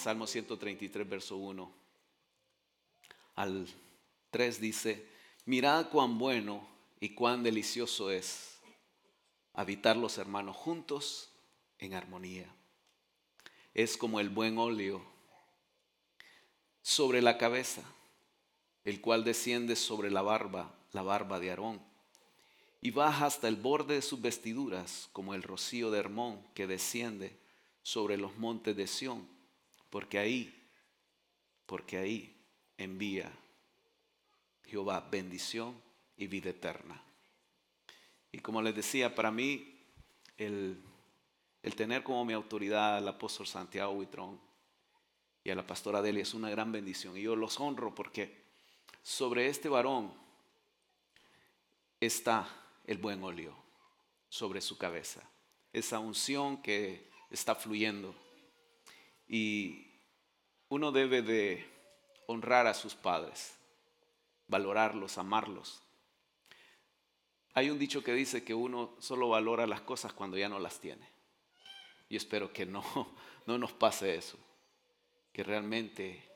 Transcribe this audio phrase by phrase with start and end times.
[0.00, 1.70] Salmo 133, verso 1
[3.34, 3.68] al
[4.30, 5.06] 3 dice,
[5.44, 6.66] mirad cuán bueno
[7.00, 8.56] y cuán delicioso es
[9.52, 11.30] habitar los hermanos juntos
[11.78, 12.46] en armonía.
[13.74, 15.02] Es como el buen óleo
[16.80, 17.82] sobre la cabeza,
[18.84, 21.78] el cual desciende sobre la barba, la barba de Aarón,
[22.80, 27.38] y baja hasta el borde de sus vestiduras, como el rocío de Hermón que desciende
[27.82, 29.39] sobre los montes de Sión,
[29.90, 30.54] porque ahí,
[31.66, 32.36] porque ahí
[32.78, 33.30] envía
[34.64, 35.80] Jehová bendición
[36.16, 37.02] y vida eterna.
[38.32, 39.80] Y como les decía, para mí
[40.38, 40.82] el,
[41.76, 44.40] tener como mi autoridad al apóstol Santiago Huitrón
[45.42, 47.16] y a la pastora Delia es una gran bendición.
[47.16, 48.44] Y yo los honro porque
[49.02, 50.12] sobre este varón
[51.98, 52.48] está
[52.86, 53.54] el buen óleo
[54.28, 55.22] sobre su cabeza.
[55.72, 58.14] Esa unción que está fluyendo.
[59.32, 59.86] Y
[60.70, 61.64] uno debe de
[62.26, 63.54] honrar a sus padres,
[64.48, 65.80] valorarlos, amarlos.
[67.54, 70.80] Hay un dicho que dice que uno solo valora las cosas cuando ya no las
[70.80, 71.08] tiene.
[72.08, 72.84] Y espero que no,
[73.46, 74.36] no nos pase eso,
[75.32, 76.28] que realmente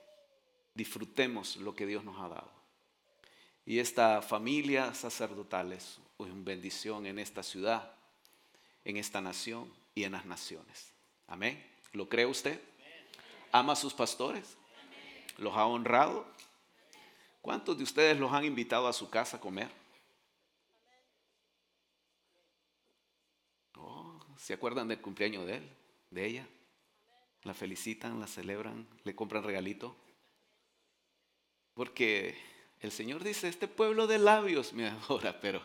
[0.72, 2.52] disfrutemos lo que Dios nos ha dado.
[3.66, 7.92] Y esta familia sacerdotal es una bendición en esta ciudad,
[8.84, 10.92] en esta nación y en las naciones.
[11.26, 11.60] Amén.
[11.92, 12.60] ¿Lo cree usted?
[13.54, 14.56] ¿Ama a sus pastores?
[15.38, 16.26] ¿Los ha honrado?
[17.40, 19.70] ¿Cuántos de ustedes los han invitado a su casa a comer?
[23.76, 25.70] Oh, ¿Se acuerdan del cumpleaños de él,
[26.10, 26.48] de ella?
[27.44, 29.94] La felicitan, la celebran, le compran regalito.
[31.74, 32.36] Porque
[32.80, 35.62] el Señor dice, este pueblo de labios me adora, pero...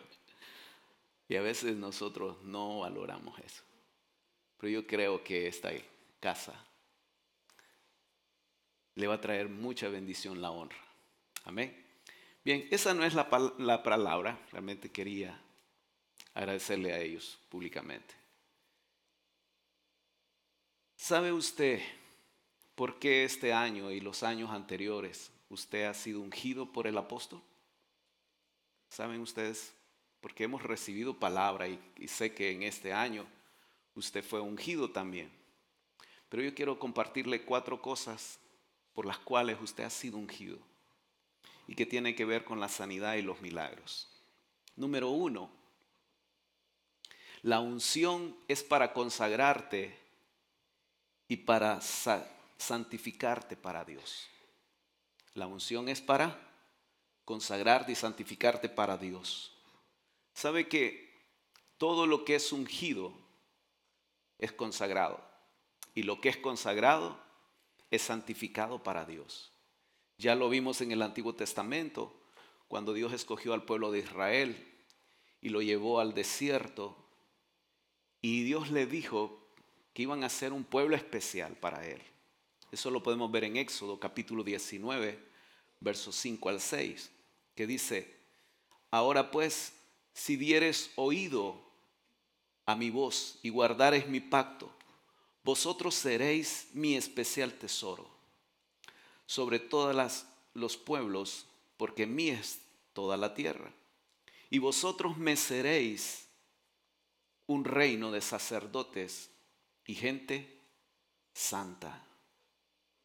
[1.27, 3.63] Y a veces nosotros no valoramos eso.
[4.59, 5.71] Pero yo creo que esta
[6.19, 6.68] casa
[8.99, 10.77] le va a traer mucha bendición la honra.
[11.45, 11.73] Amén.
[12.43, 15.39] Bien, esa no es la, la palabra, realmente quería
[16.33, 18.13] agradecerle a ellos públicamente.
[20.97, 21.81] ¿Sabe usted
[22.75, 27.41] por qué este año y los años anteriores usted ha sido ungido por el apóstol?
[28.89, 29.73] ¿Saben ustedes?
[30.19, 33.25] Porque hemos recibido palabra y sé que en este año
[33.95, 35.31] usted fue ungido también.
[36.27, 38.39] Pero yo quiero compartirle cuatro cosas
[38.99, 40.57] por las cuales usted ha sido ungido
[41.67, 44.09] y que tiene que ver con la sanidad y los milagros.
[44.75, 45.49] Número uno,
[47.41, 49.97] la unción es para consagrarte
[51.29, 54.27] y para santificarte para Dios.
[55.33, 56.37] La unción es para
[57.23, 59.53] consagrarte y santificarte para Dios.
[60.33, 61.17] ¿Sabe que
[61.77, 63.13] todo lo que es ungido
[64.39, 65.25] es consagrado?
[65.95, 67.28] Y lo que es consagrado
[67.91, 69.51] es santificado para Dios.
[70.17, 72.13] Ya lo vimos en el Antiguo Testamento,
[72.67, 74.55] cuando Dios escogió al pueblo de Israel
[75.41, 76.95] y lo llevó al desierto.
[78.21, 79.47] Y Dios le dijo
[79.93, 82.01] que iban a ser un pueblo especial para él.
[82.71, 85.19] Eso lo podemos ver en Éxodo capítulo 19,
[85.79, 87.11] versos 5 al 6,
[87.55, 88.19] que dice,
[88.91, 89.73] ahora pues,
[90.13, 91.59] si dieres oído
[92.65, 94.71] a mi voz y guardares mi pacto,
[95.43, 98.09] vosotros seréis mi especial tesoro
[99.25, 101.45] sobre todos los pueblos,
[101.77, 102.61] porque mí es
[102.93, 103.71] toda la tierra.
[104.49, 106.27] Y vosotros me seréis
[107.45, 109.29] un reino de sacerdotes
[109.85, 110.59] y gente
[111.33, 112.05] santa.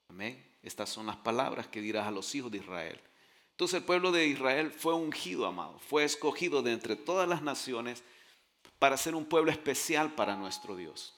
[0.08, 0.42] Amén.
[0.62, 3.00] Estas son las palabras que dirás a los hijos de Israel.
[3.50, 8.02] Entonces el pueblo de Israel fue ungido, amado, fue escogido de entre todas las naciones
[8.78, 11.14] para ser un pueblo especial para nuestro Dios.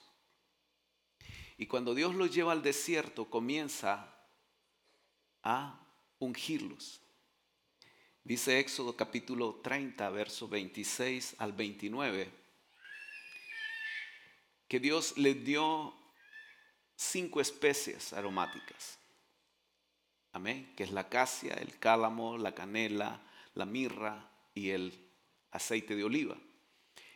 [1.57, 4.13] Y cuando Dios los lleva al desierto, comienza
[5.41, 5.79] a
[6.19, 7.01] ungirlos.
[8.23, 12.29] Dice Éxodo capítulo 30, verso 26 al 29,
[14.67, 15.95] que Dios les dio
[16.95, 18.99] cinco especies aromáticas.
[20.33, 20.73] Amén.
[20.75, 23.19] Que es la acacia, el cálamo, la canela,
[23.55, 24.93] la mirra y el
[25.51, 26.37] aceite de oliva.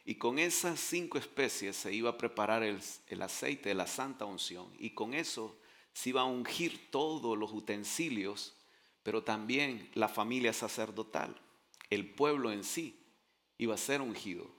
[0.06, 4.68] Y con esas cinco especies se iba a preparar el, aceite de la santa unción.
[4.80, 5.58] Y con eso
[5.94, 8.56] se iba a ungir todos los utensilios,
[9.04, 11.40] pero también la familia sacerdotal,
[11.90, 13.00] el pueblo en sí,
[13.58, 14.50] iba a ser ungido.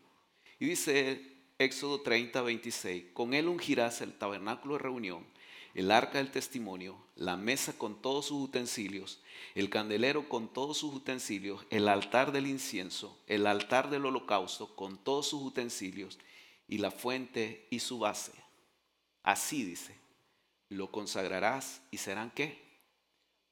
[0.59, 5.32] Y dice Éxodo 30, 26, con él ungirás el tabernáculo de reunión
[5.75, 9.21] el arca del testimonio, la mesa con todos sus utensilios,
[9.55, 14.99] el candelero con todos sus utensilios, el altar del incienso, el altar del holocausto con
[14.99, 16.19] todos sus utensilios
[16.69, 18.33] y la fuente y su base.
[19.23, 19.97] Así dice,
[20.69, 22.63] lo consagrarás y serán qué?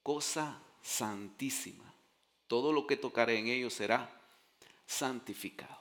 [0.03, 1.93] Cosa santísima.
[2.47, 4.21] Todo lo que tocaré en ellos será
[4.85, 5.80] santificado.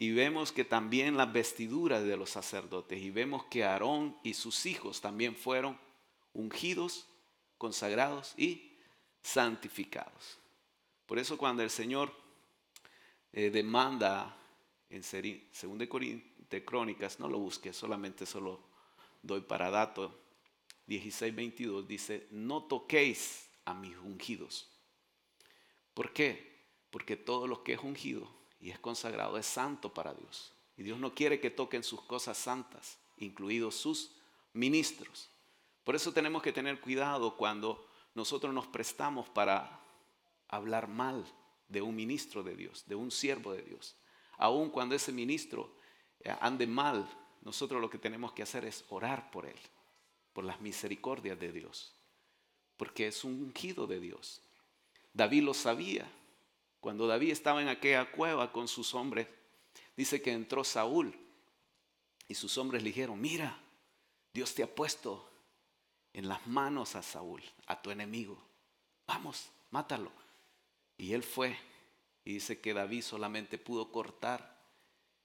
[0.00, 4.64] Y vemos que también las vestiduras de los sacerdotes, y vemos que Aarón y sus
[4.64, 5.78] hijos también fueron
[6.32, 7.06] ungidos,
[7.58, 8.78] consagrados y
[9.22, 10.38] santificados.
[11.04, 12.14] Por eso cuando el Señor
[13.34, 14.34] eh, demanda
[14.88, 15.78] en 2
[16.48, 18.58] de Crónicas, no lo busque, solamente solo
[19.20, 20.18] doy para dato,
[20.86, 24.66] 16, 22, dice, no toquéis a mis ungidos.
[25.92, 26.56] ¿Por qué?
[26.90, 30.52] Porque todo lo que es ungido y es consagrado es santo para Dios.
[30.76, 34.12] Y Dios no quiere que toquen sus cosas santas, incluidos sus
[34.52, 35.28] ministros.
[35.84, 39.80] Por eso tenemos que tener cuidado cuando nosotros nos prestamos para
[40.48, 41.24] hablar mal
[41.68, 43.96] de un ministro de Dios, de un siervo de Dios.
[44.36, 45.74] Aun cuando ese ministro
[46.20, 47.08] eh, ande mal,
[47.42, 49.58] nosotros lo que tenemos que hacer es orar por él,
[50.32, 51.94] por las misericordias de Dios,
[52.76, 54.42] porque es un ungido de Dios.
[55.12, 56.10] David lo sabía.
[56.80, 59.28] Cuando David estaba en aquella cueva con sus hombres,
[59.96, 61.14] dice que entró Saúl
[62.26, 63.58] y sus hombres le dijeron, mira,
[64.32, 65.28] Dios te ha puesto
[66.12, 68.40] en las manos a Saúl, a tu enemigo.
[69.06, 70.10] Vamos, mátalo.
[70.96, 71.56] Y él fue
[72.24, 74.58] y dice que David solamente pudo cortar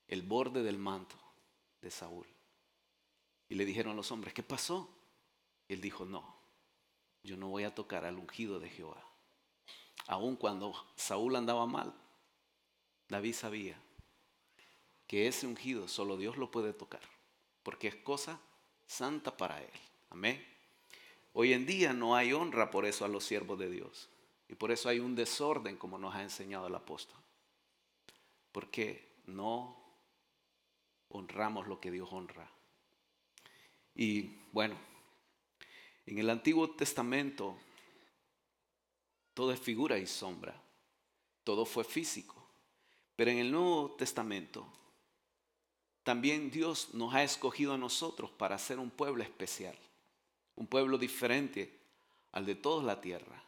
[0.08, 1.16] el borde del manto
[1.81, 2.25] de Saúl.
[3.48, 4.90] Y le dijeron los hombres, ¿qué pasó?
[5.68, 6.36] Él dijo, no,
[7.24, 9.04] yo no voy a tocar al ungido de Jehová.
[10.08, 11.94] Aun cuando Saúl andaba mal,
[13.10, 13.80] David sabía
[15.08, 17.02] que ese ungido solo Dios lo puede tocar,
[17.64, 18.40] porque es cosa
[18.86, 19.72] santa para él.
[20.10, 20.44] Amén.
[21.34, 24.10] Hoy en día no hay honra por eso a los siervos de Dios.
[24.48, 27.20] Y por eso hay un desorden como nos ha enseñado el apóstol.
[28.52, 29.76] Porque no
[31.10, 32.50] honramos lo que Dios honra.
[33.96, 34.76] Y bueno,
[36.06, 37.58] en el Antiguo Testamento
[39.36, 40.60] todo es figura y sombra.
[41.44, 42.44] Todo fue físico.
[43.16, 44.66] Pero en el Nuevo Testamento
[46.04, 49.76] también Dios nos ha escogido a nosotros para ser un pueblo especial,
[50.56, 51.80] un pueblo diferente
[52.32, 53.44] al de toda la tierra.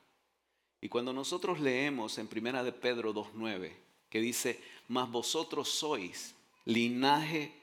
[0.82, 3.74] Y cuando nosotros leemos en Primera de Pedro 2.9,
[4.10, 6.36] que dice, mas vosotros sois
[6.66, 7.54] linaje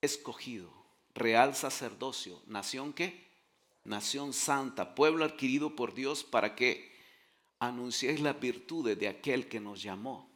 [0.00, 0.70] escogido,
[1.14, 3.26] real sacerdocio, nación que,
[3.84, 6.91] nación santa, pueblo adquirido por Dios para que
[7.62, 10.28] anunciéis las virtudes de aquel que nos llamó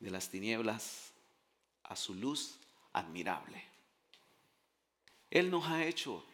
[0.00, 1.12] de las tinieblas
[1.84, 2.58] a su luz
[2.92, 3.62] admirable.
[5.30, 6.24] Él nos ha hecho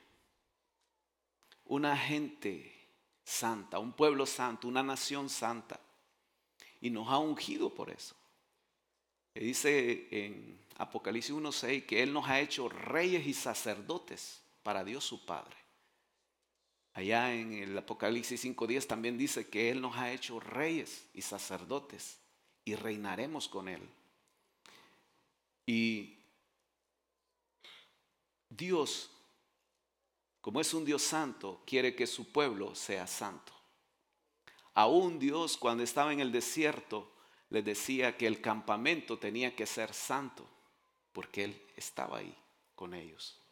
[1.66, 2.74] una gente
[3.22, 5.78] santa, un pueblo santo, una nación santa.
[6.80, 8.16] Y nos ha ungido por eso.
[9.34, 15.26] dice en Apocalipsis 1.6 que Él nos ha hecho reyes y sacerdotes para Dios su
[15.26, 15.67] Padre.
[16.94, 22.18] Allá en el Apocalipsis 5.10 también dice que Él nos ha hecho reyes y sacerdotes
[22.64, 23.88] y reinaremos con Él.
[25.66, 26.16] Y
[28.48, 29.10] Dios
[30.48, 33.52] como es un Dios santo, quiere que su pueblo sea santo.
[34.72, 37.12] Aún Dios cuando estaba en el desierto
[37.50, 40.48] les decía que el campamento tenía que ser santo,
[41.12, 42.34] porque Él estaba ahí
[42.74, 43.42] con ellos.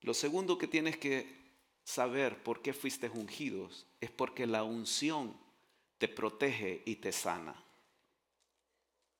[0.00, 1.41] Lo segundo que tienes que
[1.84, 5.36] saber por qué fuiste ungidos es porque la unción
[5.98, 7.54] te protege y te sana.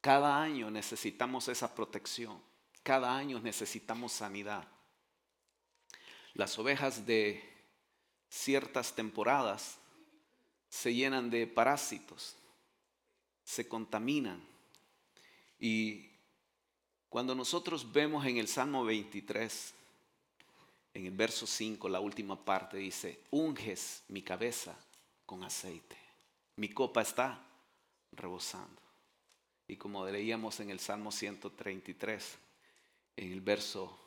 [0.01, 2.43] Cada año necesitamos esa protección,
[2.83, 4.67] cada año necesitamos sanidad.
[6.35, 7.43] Las ovejas de
[8.29, 9.79] ciertas temporadas
[10.69, 12.37] se llenan de parásitos,
[13.45, 14.43] se contaminan.
[15.59, 16.11] Y
[17.09, 19.75] cuando nosotros vemos en el Salmo 23,
[20.95, 24.77] en el verso 5, la última parte dice, unges mi cabeza
[25.25, 25.97] con aceite,
[26.57, 27.47] mi copa está
[28.13, 28.81] rebosando.
[29.67, 32.39] Y como leíamos en el Salmo 133,
[33.17, 33.99] en el verso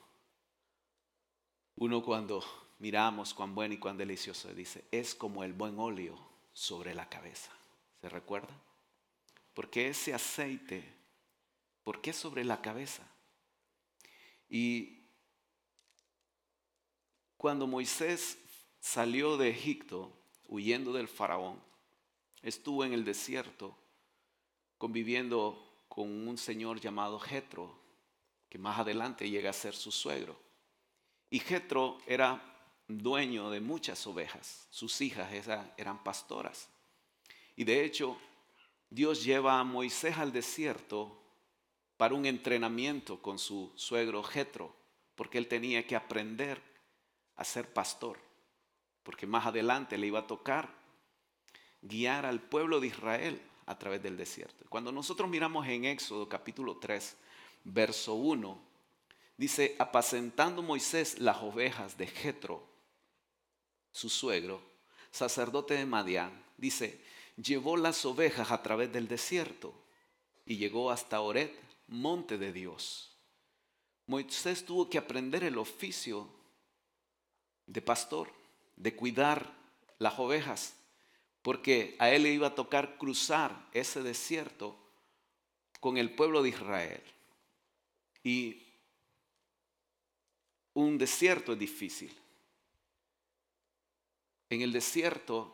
[1.78, 2.44] uno cuando
[2.80, 6.18] miramos cuán bueno y cuán delicioso dice, es como el buen óleo
[6.54, 7.52] sobre la cabeza.
[8.02, 8.54] ¿Se recuerda?
[9.54, 10.84] Porque ese aceite,
[11.84, 13.04] ¿por qué sobre la cabeza?
[14.50, 15.05] Y
[17.38, 18.38] cuando Moisés
[18.80, 20.12] salió de Egipto
[20.48, 21.62] huyendo del faraón,
[22.42, 23.76] estuvo en el desierto
[24.78, 27.74] conviviendo con un señor llamado Jetro,
[28.50, 30.38] que más adelante llega a ser su suegro.
[31.30, 32.42] Y Jetro era
[32.88, 34.68] dueño de muchas ovejas.
[34.70, 35.32] Sus hijas
[35.78, 36.70] eran pastoras.
[37.56, 38.18] Y de hecho,
[38.90, 41.22] Dios lleva a Moisés al desierto
[41.98, 44.76] para un entrenamiento con su suegro Jetro,
[45.16, 46.62] porque él tenía que aprender
[47.36, 48.18] a ser pastor,
[49.04, 50.74] porque más adelante le iba a tocar
[51.82, 54.66] guiar al pueblo de Israel a través del desierto.
[54.70, 57.16] Cuando nosotros miramos en Éxodo capítulo 3,
[57.64, 58.60] verso 1,
[59.38, 62.68] dice, apacentando Moisés las ovejas de Jetro,
[63.92, 64.62] su suegro,
[65.12, 67.02] sacerdote de Madián, dice,
[67.38, 69.74] llevó las ovejas a través del desierto
[70.46, 71.54] y llegó hasta Oret,
[71.88, 73.16] monte de Dios.
[74.08, 76.30] Moisés tuvo que aprender el oficio
[77.76, 78.32] de pastor,
[78.78, 79.54] de cuidar
[80.00, 80.76] las ovejas,
[81.42, 84.80] porque a él le iba a tocar cruzar ese desierto
[85.82, 87.04] con el pueblo de Israel.
[88.24, 88.64] Y
[90.74, 92.18] un desierto es difícil.
[94.50, 95.54] En el desierto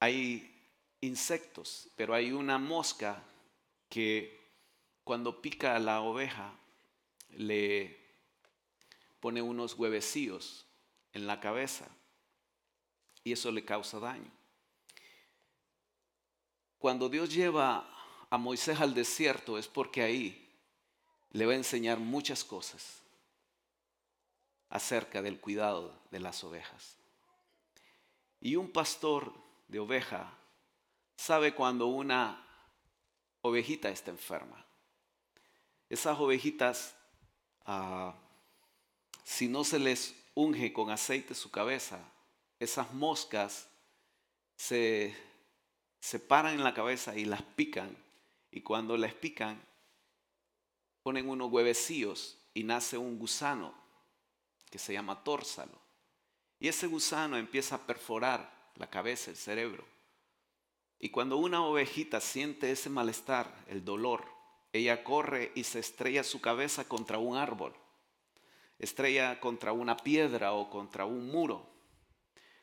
[0.00, 0.70] hay
[1.02, 3.22] insectos, pero hay una mosca
[3.90, 4.40] que
[5.04, 6.54] cuando pica a la oveja
[7.28, 8.05] le
[9.26, 10.64] pone unos huevecillos
[11.12, 11.88] en la cabeza
[13.24, 14.30] y eso le causa daño.
[16.78, 17.92] Cuando Dios lleva
[18.30, 20.48] a Moisés al desierto es porque ahí
[21.32, 23.02] le va a enseñar muchas cosas
[24.68, 26.96] acerca del cuidado de las ovejas.
[28.40, 29.32] Y un pastor
[29.66, 30.38] de oveja
[31.16, 32.46] sabe cuando una
[33.40, 34.64] ovejita está enferma.
[35.88, 36.94] Esas ovejitas,
[37.64, 38.14] ah,
[39.26, 41.98] si no se les unge con aceite su cabeza,
[42.60, 43.68] esas moscas
[44.54, 45.16] se,
[45.98, 47.94] se paran en la cabeza y las pican.
[48.52, 49.60] Y cuando las pican,
[51.02, 53.74] ponen unos huevecillos y nace un gusano
[54.70, 55.76] que se llama tórsalo.
[56.60, 59.84] Y ese gusano empieza a perforar la cabeza, el cerebro.
[61.00, 64.24] Y cuando una ovejita siente ese malestar, el dolor,
[64.72, 67.74] ella corre y se estrella su cabeza contra un árbol,
[68.78, 71.66] estrella contra una piedra o contra un muro.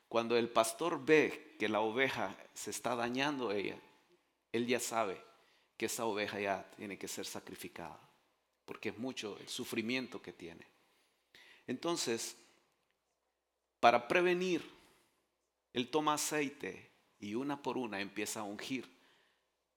[0.07, 3.77] Cuando el pastor ve que la oveja se está dañando ella,
[4.51, 5.19] él ya sabe
[5.77, 7.99] que esa oveja ya tiene que ser sacrificada,
[8.65, 10.67] porque es mucho el sufrimiento que tiene.
[11.65, 12.37] Entonces,
[13.79, 14.61] para prevenir
[15.73, 18.87] él toma aceite y una por una empieza a ungir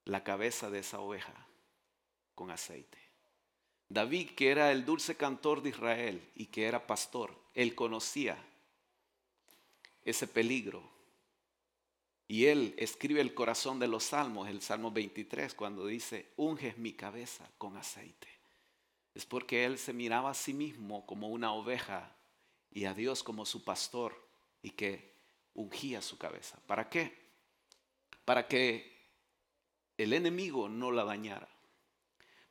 [0.05, 1.35] la cabeza de esa oveja
[2.35, 2.99] con aceite.
[3.89, 8.37] David, que era el dulce cantor de Israel y que era pastor, él conocía
[10.05, 10.83] ese peligro.
[12.29, 16.93] Y él escribe el corazón de los salmos, el Salmo 23, cuando dice, unges mi
[16.93, 18.29] cabeza con aceite.
[19.15, 22.17] Es porque él se miraba a sí mismo como una oveja
[22.71, 24.29] y a Dios como su pastor
[24.61, 25.15] y que
[25.55, 26.59] ungía su cabeza.
[26.67, 27.17] ¿Para qué?
[28.25, 28.93] Para que
[29.97, 31.49] el enemigo no la dañara.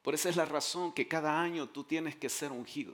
[0.05, 2.93] Por esa es la razón que cada año tú tienes que ser ungido.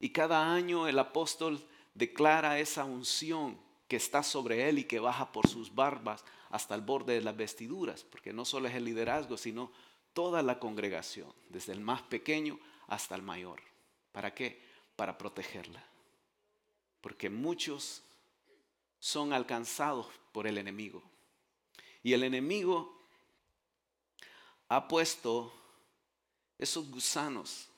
[0.00, 5.30] Y cada año el apóstol declara esa unción que está sobre él y que baja
[5.30, 9.36] por sus barbas hasta el borde de las vestiduras, porque no solo es el liderazgo,
[9.36, 9.70] sino
[10.14, 12.58] toda la congregación, desde el más pequeño
[12.88, 13.62] hasta el mayor.
[14.10, 14.60] ¿Para qué?
[14.96, 15.86] Para protegerla.
[17.02, 18.02] Porque muchos
[18.98, 21.04] son alcanzados por el enemigo.
[22.02, 23.00] Y el enemigo
[24.68, 25.52] ha puesto
[26.58, 27.68] esos gusanos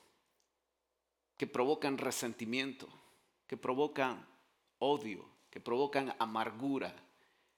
[1.37, 2.89] que provocan resentimiento,
[3.47, 4.27] que provocan
[4.79, 6.95] odio, que provocan amargura,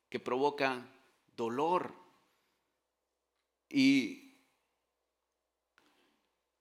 [0.09, 0.89] que provocan
[1.37, 1.93] dolor.
[3.69, 4.35] Y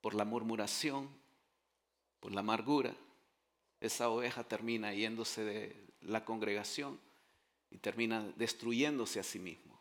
[0.01, 1.09] por la murmuración,
[2.19, 2.93] por la amargura,
[3.79, 6.99] esa oveja termina yéndose de la congregación
[7.69, 9.79] y termina destruyéndose a sí mismo.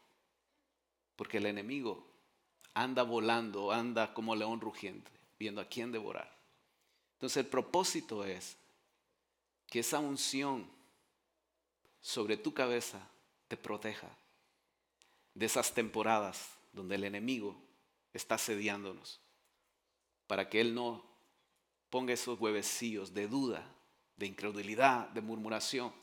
[1.17, 2.07] Porque el enemigo
[2.77, 6.31] anda volando, anda como león rugiente, viendo a quién devorar.
[7.15, 8.59] Entonces el propósito es
[9.67, 10.69] que esa unción
[12.03, 13.01] sobre tu cabeza
[13.49, 14.11] te proteja
[15.33, 17.57] de esas temporadas donde el enemigo
[18.13, 19.21] está asediándonos,
[20.27, 21.03] para que Él no
[21.89, 23.67] ponga esos huevecillos de duda,
[24.19, 25.95] de incredulidad, de murmuración,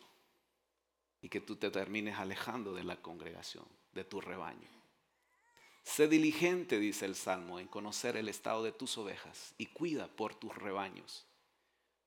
[1.22, 4.82] y que tú te termines alejando de la congregación, de tu rebaño.
[5.83, 10.33] Sé diligente, dice el Salmo, en conocer el estado de tus ovejas y cuida por
[10.33, 11.25] tus rebaños.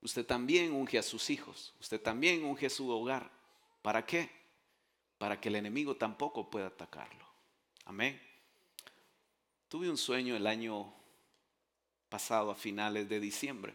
[0.03, 3.31] Usted también unge a sus hijos, usted también unge a su hogar.
[3.83, 4.31] ¿Para qué?
[5.19, 7.25] Para que el enemigo tampoco pueda atacarlo.
[7.85, 8.21] Amén.
[9.69, 10.93] Tuve un sueño el año
[12.09, 13.75] pasado, a finales de diciembre.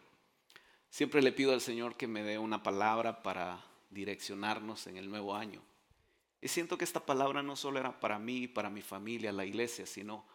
[0.89, 5.35] Siempre le pido al Señor que me dé una palabra para direccionarnos en el nuevo
[5.35, 5.61] año.
[6.41, 9.85] Y siento que esta palabra no solo era para mí, para mi familia, la iglesia,
[9.85, 10.25] sino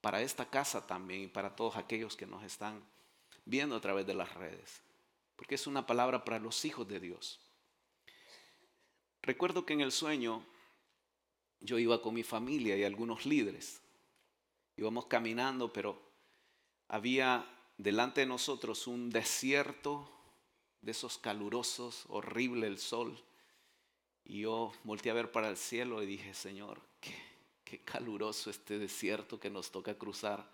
[0.00, 2.84] para esta casa también y para todos aquellos que nos están
[3.44, 4.82] viendo a través de las redes.
[5.34, 7.38] porque es una palabra para los hijos de Dios.
[9.20, 10.42] Recuerdo que en el sueño
[11.60, 13.82] yo iba con mi familia y algunos líderes.
[14.76, 16.00] Íbamos caminando, pero
[16.88, 17.44] había
[17.76, 20.10] delante de nosotros un desierto
[20.80, 23.22] de esos calurosos, horrible el sol.
[24.26, 27.14] Y yo volteé a ver para el cielo y dije, Señor, qué,
[27.64, 30.50] qué caluroso este desierto que nos toca cruzar.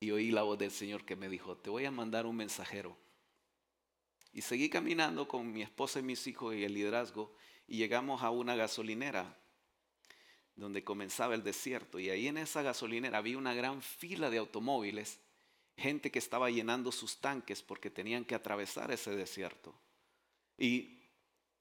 [0.00, 2.96] Y oí la voz del Señor que me dijo, te voy a mandar un mensajero.
[4.32, 7.34] Y seguí caminando con mi esposa y mis hijos y el liderazgo
[7.68, 9.36] y llegamos a una gasolinera
[10.54, 11.98] donde comenzaba el desierto.
[11.98, 15.20] Y ahí en esa gasolinera había una gran fila de automóviles,
[15.76, 19.74] gente que estaba llenando sus tanques porque tenían que atravesar ese desierto.
[20.58, 20.95] Y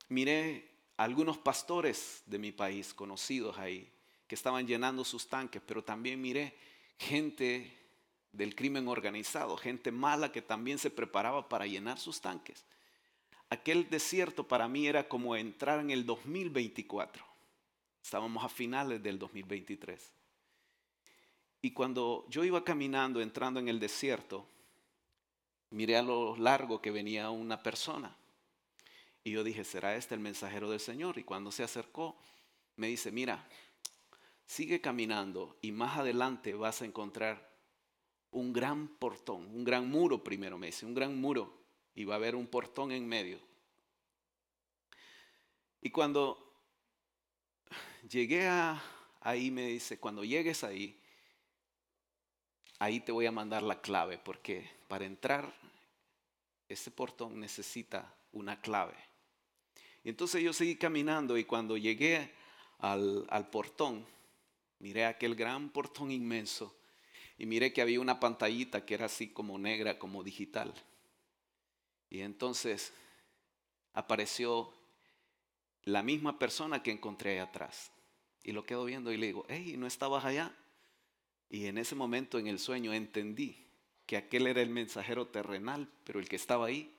[0.10, 3.92] miré algunos pastores de mi país conocidos ahí
[4.28, 6.56] que estaban llenando sus tanques, pero también miré
[6.98, 7.72] gente
[8.32, 12.66] del crimen organizado, gente mala que también se preparaba para llenar sus tanques.
[13.50, 17.36] Aquel desierto para mí era como entrar en el 2024
[18.06, 20.00] Estábamos a finales del 2023.
[21.64, 24.46] Y cuando yo iba caminando, entrando en el desierto,
[25.72, 28.16] miré a lo largo que venía una persona.
[29.26, 31.18] Y yo dije, ¿será este el mensajero del Señor?
[31.18, 32.16] Y cuando se acercó,
[32.76, 33.44] me dice, mira,
[34.46, 37.52] sigue caminando y más adelante vas a encontrar
[38.30, 41.66] un gran portón, un gran muro primero, me dice, un gran muro.
[41.96, 43.40] Y va a haber un portón en medio.
[45.82, 46.54] Y cuando
[48.08, 48.80] llegué a,
[49.22, 51.02] ahí, me dice, cuando llegues ahí,
[52.78, 55.52] ahí te voy a mandar la clave, porque para entrar,
[56.70, 59.15] ese portón necesita una clave.
[60.06, 62.32] Y entonces yo seguí caminando y cuando llegué
[62.78, 64.06] al, al portón,
[64.78, 66.78] miré aquel gran portón inmenso
[67.40, 70.74] y miré que había una pantallita que era así como negra, como digital.
[72.12, 72.94] Y entonces
[73.94, 74.72] apareció
[75.86, 77.92] la misma persona que encontré ahí atrás.
[78.44, 80.56] Y lo quedo viendo y le digo, hey, ¿no estabas allá?
[81.50, 83.66] Y en ese momento en el sueño entendí
[84.06, 86.96] que aquel era el mensajero terrenal, pero el que estaba ahí,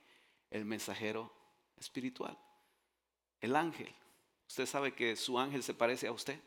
[0.50, 1.32] el mensajero
[1.78, 2.36] espiritual,
[3.40, 3.92] el ángel.
[4.48, 6.38] ¿Usted sabe que su ángel se parece a usted?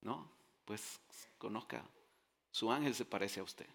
[0.00, 0.30] ¿No?
[0.64, 1.00] Pues
[1.38, 1.84] conozca,
[2.50, 3.66] su ángel se parece a usted.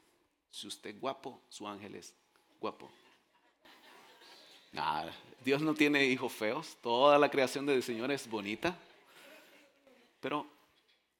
[0.51, 2.13] Si usted es guapo, su ángel es
[2.59, 2.89] guapo.
[5.43, 8.77] Dios no tiene hijos feos, toda la creación del Señor es bonita.
[10.19, 10.47] Pero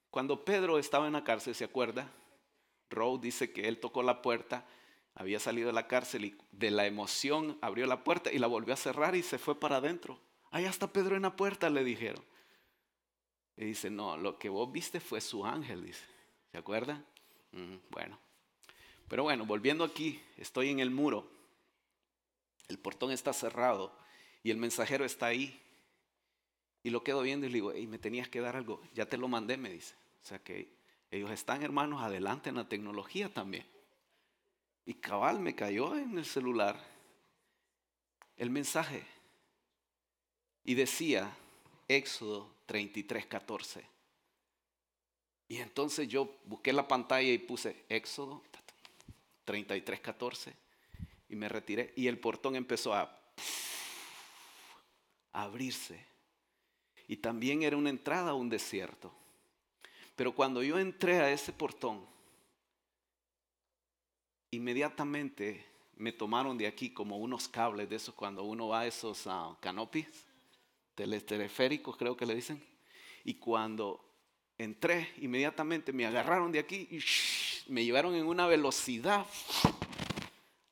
[0.09, 2.09] cuando Pedro estaba en la cárcel, ¿se acuerda?
[2.89, 4.65] Rowe dice que él tocó la puerta,
[5.15, 8.73] había salido de la cárcel y de la emoción abrió la puerta y la volvió
[8.73, 10.19] a cerrar y se fue para adentro.
[10.51, 12.23] Ahí está Pedro en la puerta, le dijeron.
[13.57, 16.03] Y dice, no, lo que vos viste fue su ángel, dice.
[16.51, 17.03] ¿Se acuerda?
[17.89, 18.19] bueno.
[19.07, 21.31] Pero bueno, volviendo aquí, estoy en el muro.
[22.67, 23.97] El portón está cerrado
[24.43, 25.61] y el mensajero está ahí.
[26.83, 28.81] Y lo quedo viendo y le digo, hey, me tenías que dar algo.
[28.93, 29.95] Ya te lo mandé, me dice.
[30.23, 30.75] O sea que
[31.11, 33.65] ellos están, hermanos, adelante en la tecnología también.
[34.85, 36.79] Y cabal me cayó en el celular
[38.37, 39.03] el mensaje.
[40.63, 41.35] Y decía,
[41.87, 43.85] Éxodo 33, 14.
[45.47, 48.41] Y entonces yo busqué la pantalla y puse Éxodo
[49.45, 50.53] 33, 14.
[51.29, 51.93] Y me retiré.
[51.95, 53.03] Y el portón empezó a,
[55.31, 56.15] a abrirse
[57.07, 59.11] y también era una entrada a un desierto.
[60.15, 62.05] Pero cuando yo entré a ese portón,
[64.55, 65.65] inmediatamente
[65.97, 69.55] me tomaron de aquí como unos cables de esos cuando uno va a esos uh,
[70.95, 72.63] teleféricos creo que le dicen.
[73.23, 74.03] Y cuando
[74.57, 76.99] entré, inmediatamente me agarraron de aquí y
[77.71, 79.25] me llevaron en una velocidad.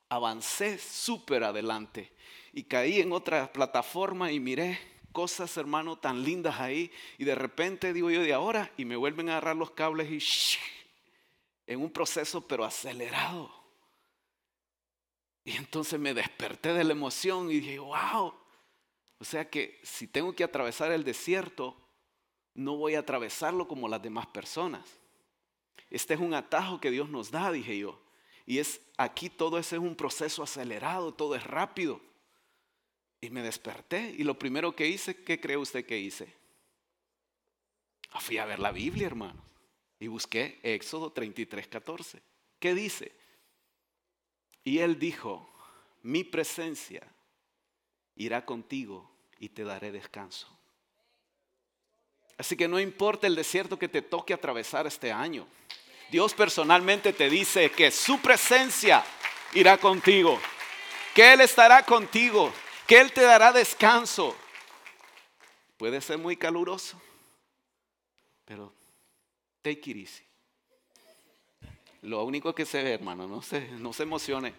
[0.08, 2.12] Avancé súper adelante
[2.52, 4.78] y caí en otra plataforma y miré
[5.12, 6.90] cosas, hermano, tan lindas ahí.
[7.18, 10.58] Y de repente digo yo de ahora y me vuelven a agarrar los cables y
[11.66, 13.63] en un proceso pero acelerado.
[15.44, 18.34] Y entonces me desperté de la emoción y dije, wow.
[19.18, 21.76] O sea que si tengo que atravesar el desierto,
[22.54, 24.84] no voy a atravesarlo como las demás personas.
[25.90, 28.00] Este es un atajo que Dios nos da, dije yo.
[28.46, 32.00] Y es aquí todo ese es un proceso acelerado, todo es rápido.
[33.20, 36.34] Y me desperté y lo primero que hice, ¿qué cree usted que hice?
[38.10, 39.42] Ah, fui a ver la Biblia, hermano.
[39.98, 42.22] Y busqué Éxodo 33, 14.
[42.58, 43.12] ¿Qué dice?
[44.64, 45.46] Y él dijo,
[46.02, 47.06] mi presencia
[48.16, 50.48] irá contigo y te daré descanso.
[52.38, 55.46] Así que no importa el desierto que te toque atravesar este año.
[56.10, 59.04] Dios personalmente te dice que su presencia
[59.52, 60.40] irá contigo,
[61.14, 62.52] que Él estará contigo,
[62.86, 64.36] que Él te dará descanso.
[65.76, 67.00] Puede ser muy caluroso,
[68.44, 68.72] pero
[69.62, 70.24] take it easy.
[72.04, 74.52] Lo único que se ve, hermano, no se, no se emocione.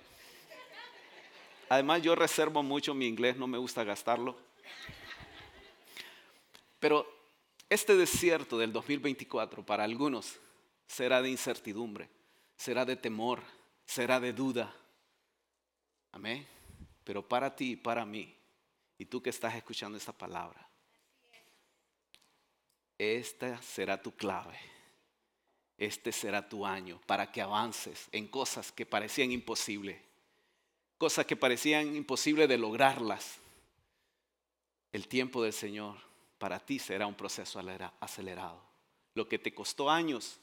[1.70, 4.36] Además, yo reservo mucho mi inglés, no me gusta gastarlo.
[6.80, 7.08] Pero
[7.70, 10.40] este desierto del 2024 para algunos
[10.88, 12.10] será de incertidumbre,
[12.58, 13.44] será de temor,
[13.86, 14.76] será de duda.
[16.14, 16.48] Amén.
[17.04, 18.36] Pero para ti y para mí,
[18.98, 20.68] y tú que estás escuchando esta palabra,
[22.98, 24.75] esta será tu clave
[25.78, 30.00] este será tu año para que avances en cosas que parecían imposibles,
[30.98, 33.40] cosas que parecían imposibles de lograrlas.
[34.92, 35.98] El tiempo del Señor
[36.38, 37.62] para ti será un proceso
[38.00, 38.62] acelerado.
[39.14, 40.40] Lo que te costó años,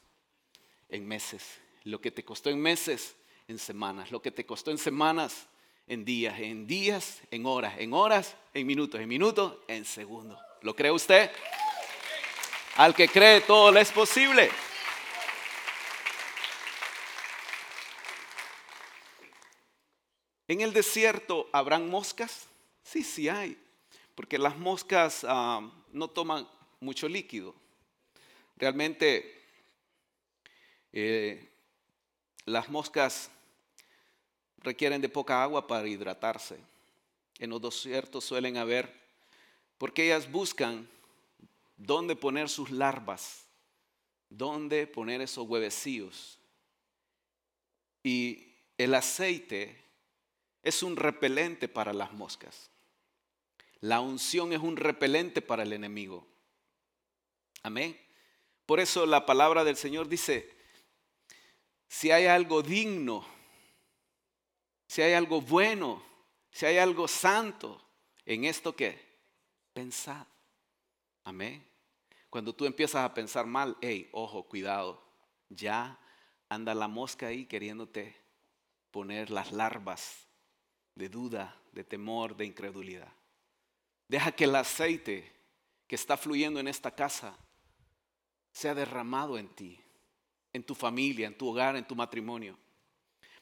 [0.92, 1.60] en meses.
[1.84, 3.16] Lo que te costó en meses,
[3.48, 4.12] en semanas.
[4.12, 5.48] Lo que te costó en semanas,
[5.88, 6.38] en días.
[6.38, 7.74] En días, en horas.
[7.78, 9.00] En horas, en minutos.
[9.00, 10.38] En minutos, en segundos.
[10.60, 11.30] ¿Lo cree usted?
[12.76, 14.50] Al que cree todo le es posible.
[20.48, 22.48] ¿En el desierto habrán moscas?
[22.82, 23.56] Sí, sí hay,
[24.14, 26.48] porque las moscas ah, no toman
[26.80, 27.54] mucho líquido.
[28.56, 29.40] Realmente
[30.92, 31.48] eh,
[32.44, 33.30] las moscas
[34.58, 36.58] requieren de poca agua para hidratarse.
[37.38, 38.92] En los desiertos suelen haber,
[39.78, 40.88] porque ellas buscan
[41.76, 43.46] dónde poner sus larvas,
[44.28, 46.38] dónde poner esos huevecillos.
[48.04, 49.81] Y el aceite
[50.62, 52.70] es un repelente para las moscas.
[53.80, 56.26] La unción es un repelente para el enemigo.
[57.62, 57.98] Amén.
[58.64, 60.48] Por eso la palabra del Señor dice,
[61.88, 63.26] si hay algo digno,
[64.86, 66.02] si hay algo bueno,
[66.50, 67.82] si hay algo santo,
[68.24, 69.00] en esto que
[69.72, 70.26] pensad.
[71.24, 71.66] Amén.
[72.30, 75.02] Cuando tú empiezas a pensar mal, hey, ojo, cuidado,
[75.48, 75.98] ya
[76.48, 78.16] anda la mosca ahí queriéndote
[78.90, 80.28] poner las larvas
[80.94, 83.12] de duda, de temor, de incredulidad.
[84.08, 85.32] Deja que el aceite
[85.86, 87.36] que está fluyendo en esta casa
[88.52, 89.80] sea derramado en ti,
[90.52, 92.58] en tu familia, en tu hogar, en tu matrimonio.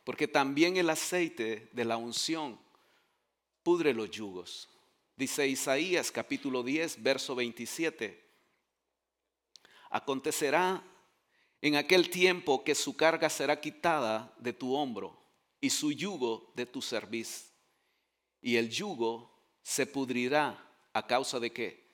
[0.04, 2.58] Porque también el aceite de la unción
[3.62, 4.68] pudre los yugos.
[5.16, 8.28] Dice Isaías capítulo 10, verso 27.
[9.90, 10.82] Acontecerá
[11.60, 15.19] en aquel tiempo que su carga será quitada de tu hombro
[15.60, 17.50] y su yugo de tu cerviz.
[18.40, 19.30] Y el yugo
[19.62, 21.86] se pudrirá a causa de qué?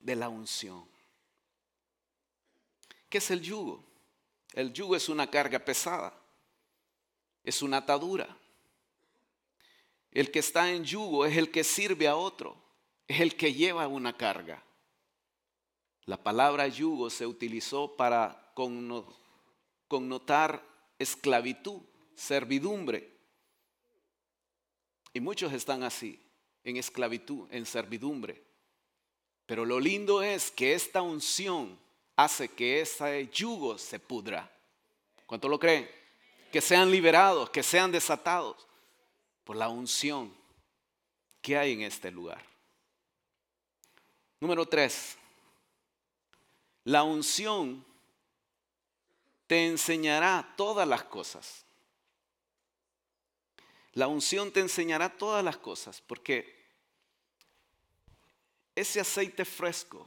[0.00, 0.86] De la unción.
[3.08, 3.84] ¿Qué es el yugo?
[4.52, 6.12] El yugo es una carga pesada,
[7.42, 8.36] es una atadura.
[10.10, 12.56] El que está en yugo es el que sirve a otro,
[13.08, 14.62] es el que lleva una carga.
[16.06, 18.52] La palabra yugo se utilizó para
[19.88, 20.62] connotar
[20.98, 21.82] esclavitud
[22.16, 23.12] servidumbre.
[25.12, 26.20] Y muchos están así,
[26.64, 28.42] en esclavitud, en servidumbre.
[29.46, 31.78] Pero lo lindo es que esta unción
[32.16, 34.50] hace que ese yugo se pudra.
[35.26, 35.88] ¿Cuánto lo creen?
[36.50, 38.66] Que sean liberados, que sean desatados
[39.44, 40.34] por la unción
[41.42, 42.42] que hay en este lugar.
[44.40, 45.16] Número tres,
[46.84, 47.84] la unción
[49.46, 51.64] te enseñará todas las cosas.
[53.94, 56.54] La unción te enseñará todas las cosas, porque
[58.74, 60.04] ese aceite fresco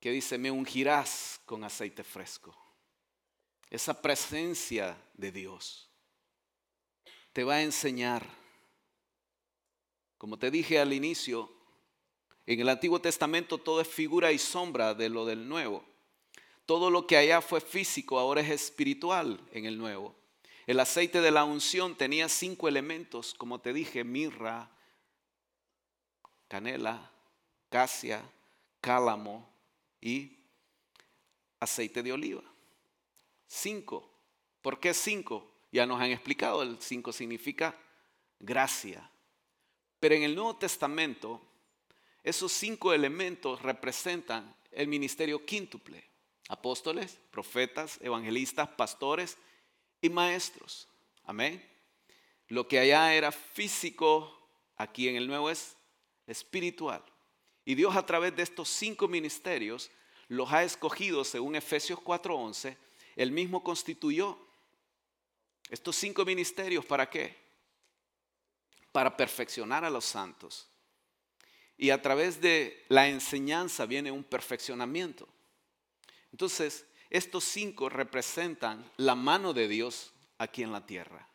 [0.00, 2.54] que dice, me ungirás con aceite fresco,
[3.70, 5.88] esa presencia de Dios
[7.34, 8.24] te va a enseñar.
[10.16, 11.52] Como te dije al inicio,
[12.46, 15.84] en el Antiguo Testamento todo es figura y sombra de lo del Nuevo.
[16.64, 20.14] Todo lo que allá fue físico ahora es espiritual en el Nuevo.
[20.66, 24.70] El aceite de la unción tenía cinco elementos, como te dije, mirra,
[26.48, 27.10] canela,
[27.68, 28.22] casia,
[28.80, 29.46] cálamo
[30.00, 30.38] y
[31.60, 32.42] aceite de oliva.
[33.46, 34.10] Cinco.
[34.62, 35.50] ¿Por qué cinco?
[35.70, 37.78] Ya nos han explicado, el cinco significa
[38.38, 39.10] gracia.
[40.00, 41.42] Pero en el Nuevo Testamento,
[42.22, 46.08] esos cinco elementos representan el ministerio quíntuple.
[46.48, 49.36] Apóstoles, profetas, evangelistas, pastores
[50.04, 50.86] y maestros.
[51.24, 51.66] Amén.
[52.48, 54.38] Lo que allá era físico,
[54.76, 55.76] aquí en el nuevo es
[56.26, 57.02] espiritual.
[57.64, 59.90] Y Dios a través de estos cinco ministerios
[60.28, 62.76] los ha escogido según Efesios 4:11.
[63.16, 64.38] Él mismo constituyó
[65.70, 67.34] Estos cinco ministerios, ¿para qué?
[68.92, 70.68] Para perfeccionar a los santos.
[71.78, 75.26] Y a través de la enseñanza viene un perfeccionamiento.
[76.30, 76.84] Entonces,
[77.14, 81.28] estos cinco representan la mano de Dios aquí en la tierra.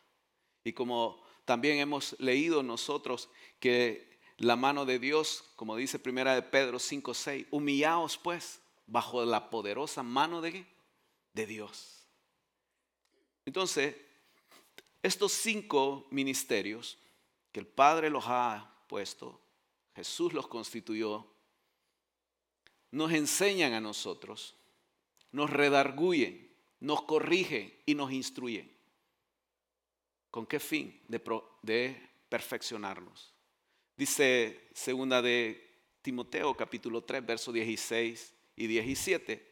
[0.62, 6.42] Y como también hemos leído nosotros que la mano de Dios, como dice primera de
[6.42, 10.66] Pedro 5:6, humillaos pues bajo la poderosa mano de,
[11.32, 12.06] de Dios.
[13.46, 13.96] Entonces,
[15.02, 16.98] estos cinco ministerios
[17.52, 19.40] que el Padre los ha puesto,
[19.96, 21.26] Jesús los constituyó,
[22.90, 24.56] nos enseñan a nosotros,
[25.32, 28.70] nos redarguyen, nos corrigen y nos instruyen.
[30.30, 31.00] ¿Con qué fin?
[31.08, 33.34] De, perfeccionarnos.
[33.96, 35.68] Dice segunda de
[36.02, 39.50] Timoteo capítulo 3, verso 16 y 17.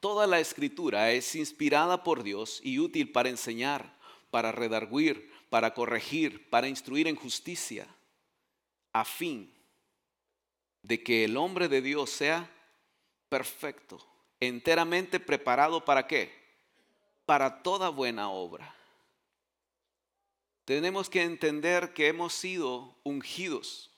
[0.00, 3.98] Toda la escritura es inspirada por Dios y útil para enseñar,
[4.30, 7.88] para redarguir, para corregir, para instruir en justicia,
[8.92, 9.50] a fin
[10.82, 12.50] de que el hombre de Dios sea
[13.30, 14.06] perfecto,
[14.40, 16.32] enteramente preparado para qué?
[17.26, 18.74] Para toda buena obra.
[20.64, 23.90] Tenemos que entender que hemos sido ungidos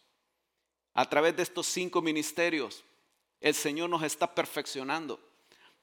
[0.95, 2.85] a través de estos cinco ministerios.
[3.41, 5.21] El Señor nos está perfeccionando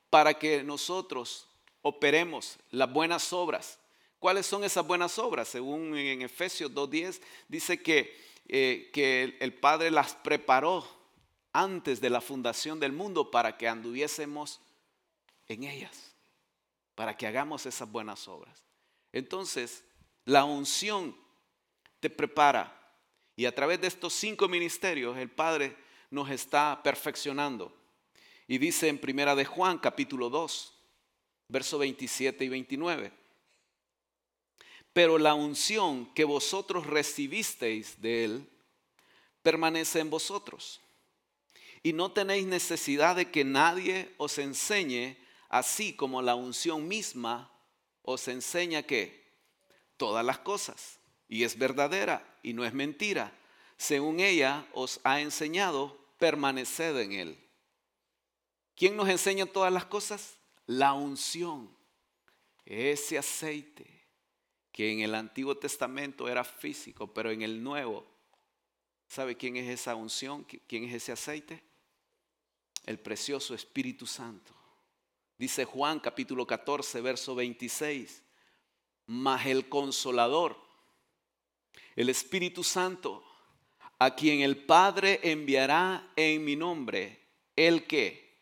[0.09, 1.47] para que nosotros
[1.81, 3.79] operemos las buenas obras.
[4.19, 5.47] ¿Cuáles son esas buenas obras?
[5.47, 10.85] Según en Efesios 2.10 dice que, eh, que el Padre las preparó
[11.53, 14.59] antes de la fundación del mundo para que anduviésemos
[15.47, 16.15] en ellas,
[16.95, 18.65] para que hagamos esas buenas obras.
[19.11, 19.83] Entonces,
[20.25, 21.15] la unción
[21.99, 22.79] te prepara.
[23.35, 25.75] Y a través de estos cinco ministerios el Padre
[26.09, 27.73] nos está perfeccionando.
[28.47, 30.73] Y dice en Primera de Juan capítulo 2,
[31.47, 33.11] verso 27 y 29.
[34.91, 38.49] Pero la unción que vosotros recibisteis de Él
[39.41, 40.82] permanece en vosotros.
[41.83, 45.17] Y no tenéis necesidad de que nadie os enseñe,
[45.49, 47.51] así como la unción misma
[48.01, 49.23] os enseña que
[49.97, 53.37] todas las cosas y es verdadera y no es mentira.
[53.77, 57.49] Según ella os ha enseñado, permaneced en él.
[58.75, 60.37] ¿Quién nos enseña todas las cosas?
[60.65, 61.75] La unción,
[62.65, 64.07] ese aceite
[64.71, 68.05] que en el Antiguo Testamento era físico, pero en el Nuevo,
[69.07, 70.45] ¿sabe quién es esa unción?
[70.67, 71.61] ¿Quién es ese aceite?
[72.85, 74.53] El precioso Espíritu Santo.
[75.37, 78.23] Dice Juan capítulo 14, verso 26
[79.07, 80.57] mas el consolador,
[81.95, 83.23] el Espíritu Santo,
[83.99, 87.19] a quien el Padre enviará en mi nombre,
[87.55, 88.41] el que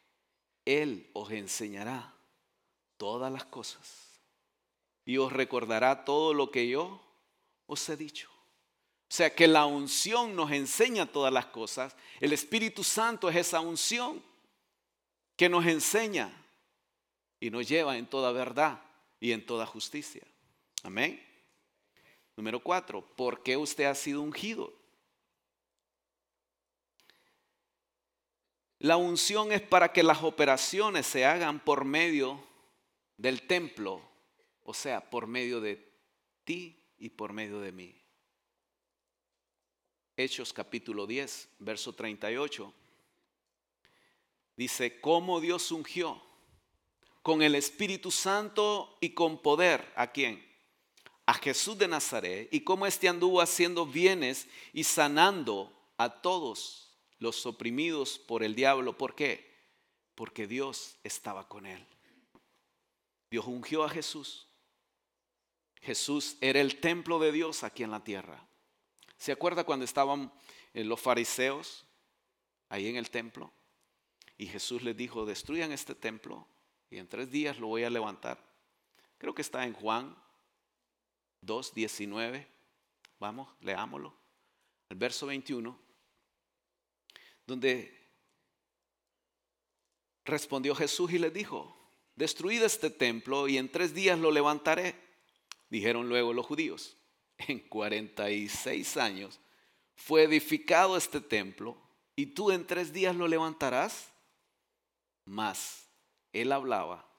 [0.65, 2.13] Él os enseñará
[2.97, 4.21] todas las cosas
[5.05, 7.01] y os recordará todo lo que yo
[7.65, 8.29] os he dicho.
[8.31, 11.97] O sea que la unción nos enseña todas las cosas.
[12.21, 14.23] El Espíritu Santo es esa unción
[15.41, 16.31] que nos enseña
[17.39, 18.79] y nos lleva en toda verdad
[19.19, 20.21] y en toda justicia.
[20.83, 21.19] Amén.
[22.37, 24.71] Número cuatro, ¿por qué usted ha sido ungido?
[28.77, 32.39] La unción es para que las operaciones se hagan por medio
[33.17, 33.99] del templo,
[34.61, 35.91] o sea, por medio de
[36.43, 37.99] ti y por medio de mí.
[40.15, 42.75] Hechos capítulo 10, verso 38.
[44.61, 46.21] Dice, ¿cómo Dios ungió?
[47.23, 49.91] Con el Espíritu Santo y con poder.
[49.95, 50.47] ¿A quién?
[51.25, 57.45] a Jesús de Nazaret y cómo éste anduvo haciendo bienes y sanando a todos los
[57.45, 58.97] oprimidos por el diablo.
[58.97, 59.49] ¿Por qué?
[60.13, 61.87] Porque Dios estaba con él.
[63.31, 64.45] Dios ungió a Jesús.
[65.81, 68.45] Jesús era el templo de Dios aquí en la tierra.
[69.17, 70.31] ¿Se acuerda cuando estaban
[70.73, 71.85] eh, los fariseos
[72.69, 73.51] ahí en el templo?
[74.37, 76.47] Y Jesús les dijo, destruyan este templo
[76.89, 78.43] y en tres días lo voy a levantar.
[79.17, 80.15] Creo que está en Juan
[81.45, 82.47] 2.19.
[83.19, 84.13] Vamos, leámoslo.
[84.89, 85.79] El verso 21,
[87.47, 88.01] donde
[90.25, 91.77] respondió Jesús y le dijo,
[92.15, 94.95] destruid este templo y en tres días lo levantaré.
[95.69, 96.97] Dijeron luego los judíos,
[97.37, 99.39] en 46 años
[99.95, 101.77] fue edificado este templo
[102.15, 104.10] y tú en tres días lo levantarás.
[105.31, 105.87] Mas
[106.33, 107.09] él hablaba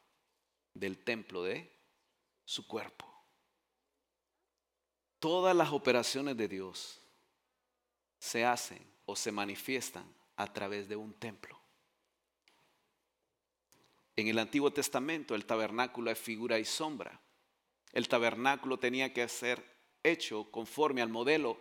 [0.75, 1.71] del templo de
[2.45, 3.07] su cuerpo.
[5.19, 7.01] Todas las operaciones de Dios
[8.19, 10.05] se hacen o se manifiestan
[10.37, 11.59] a través de un templo.
[14.17, 17.21] En el Antiguo Testamento el tabernáculo es figura y sombra
[17.93, 19.63] el tabernáculo tenía que ser
[20.03, 21.61] hecho conforme al modelo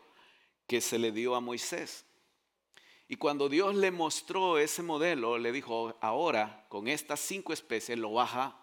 [0.66, 2.06] que se le dio a Moisés.
[3.12, 8.14] Y cuando Dios le mostró ese modelo, le dijo, ahora con estas cinco especies lo
[8.14, 8.56] vas a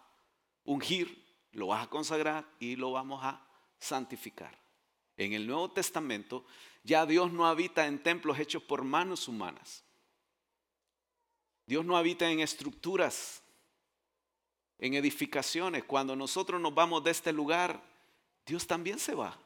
[0.63, 3.45] ungir, lo vas a consagrar y lo vamos a
[3.77, 4.59] santificar.
[5.17, 6.47] En el Nuevo Testamento
[6.83, 9.83] ya Dios no habita en templos hechos por manos humanas.
[11.67, 13.43] Dios no habita en estructuras,
[14.79, 15.83] en edificaciones.
[15.83, 17.83] Cuando nosotros nos vamos de este lugar,
[18.47, 19.37] Dios también se va.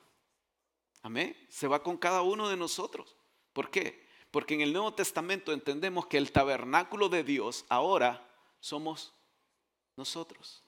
[1.02, 1.36] Amén.
[1.50, 3.18] Se va con cada uno de nosotros.
[3.52, 4.03] ¿Por qué?
[4.34, 8.28] Porque en el Nuevo Testamento entendemos que el tabernáculo de Dios ahora
[8.60, 9.14] somos
[9.96, 10.64] nosotros.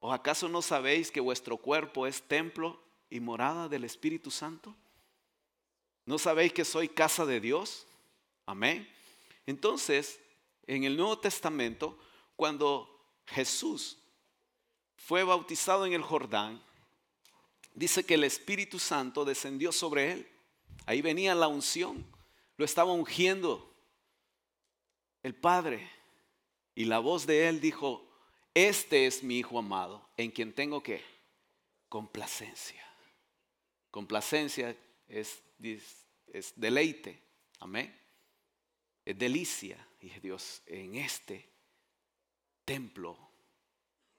[0.00, 4.74] ¿O acaso no sabéis que vuestro cuerpo es templo y morada del Espíritu Santo?
[6.04, 7.86] ¿No sabéis que soy casa de Dios?
[8.46, 8.92] Amén.
[9.46, 10.18] Entonces,
[10.66, 11.96] en el Nuevo Testamento,
[12.34, 13.96] cuando Jesús
[14.96, 16.60] fue bautizado en el Jordán,
[17.74, 20.28] dice que el Espíritu Santo descendió sobre él.
[20.84, 22.04] Ahí venía la unción.
[22.60, 23.74] Lo estaba ungiendo
[25.22, 25.90] el Padre.
[26.74, 28.06] Y la voz de él dijo,
[28.52, 31.02] este es mi Hijo amado, en quien tengo que
[31.88, 32.84] complacencia.
[33.90, 34.76] Complacencia
[35.08, 35.42] es,
[36.26, 37.22] es deleite.
[37.60, 37.98] Amén.
[39.06, 39.88] Es delicia.
[39.98, 41.48] Dije, Dios, en este
[42.66, 43.16] templo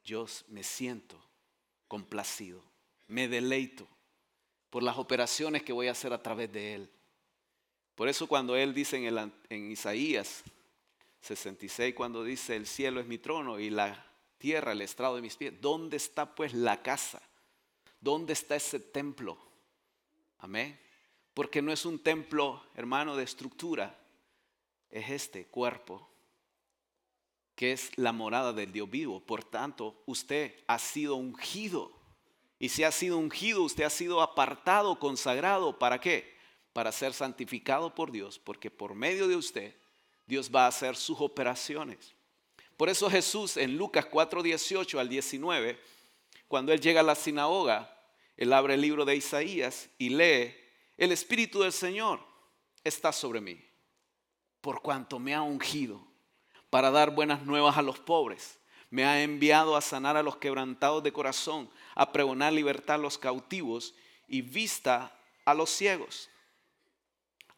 [0.04, 1.24] yo me siento
[1.88, 2.64] complacido
[3.08, 3.88] me deleito
[4.72, 6.92] por las operaciones que voy a hacer a través de Él.
[7.96, 8.98] Por eso cuando Él dice
[9.50, 10.44] en, Isaías
[11.22, 14.06] 66, cuando dice el cielo es mi trono y la
[14.38, 17.22] tierra el estrado de mis pies, ¿dónde está pues la casa?
[18.00, 19.38] ¿Dónde está ese templo?
[20.40, 20.80] Amén.
[21.34, 23.98] Porque no es un templo, hermano, de estructura,
[24.90, 26.10] es este cuerpo
[27.56, 29.20] que es la morada del Dios vivo.
[29.20, 31.92] Por tanto, usted ha sido ungido
[32.62, 35.80] y si ha sido ungido, usted ha sido apartado, consagrado.
[35.80, 36.38] ¿Para qué?
[36.74, 39.76] Para ser santificado por Dios, porque por medio de usted
[40.26, 42.14] Dios va a hacer sus operaciones.
[42.78, 45.80] Por eso Jesús en Lucas 4, 18 al 19,
[46.48, 47.96] cuando él llega a la sinagoga,
[48.38, 50.56] él abre el libro de Isaías y lee,
[50.98, 52.20] el Espíritu del Señor
[52.84, 53.64] está sobre mí,
[54.62, 56.08] por cuanto me ha ungido
[56.70, 58.58] para dar buenas nuevas a los pobres
[58.92, 63.18] me ha enviado a sanar a los quebrantados de corazón, a pregonar libertad a los
[63.18, 63.96] cautivos
[64.28, 66.30] y vista a los ciegos,